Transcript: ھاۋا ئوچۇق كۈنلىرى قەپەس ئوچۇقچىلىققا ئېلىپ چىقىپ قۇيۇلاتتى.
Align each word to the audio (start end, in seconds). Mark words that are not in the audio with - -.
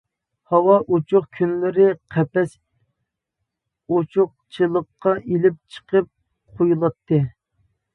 ھاۋا 0.51 0.77
ئوچۇق 0.95 1.27
كۈنلىرى 1.39 1.85
قەپەس 2.15 2.57
ئوچۇقچىلىققا 3.97 5.17
ئېلىپ 5.23 5.65
چىقىپ 5.77 6.13
قۇيۇلاتتى. 6.57 7.27